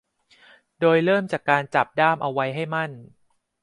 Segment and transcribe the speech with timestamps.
[0.79, 2.91] โดยเริ่มจากการจับด้ามเอาไว้ให้มั่น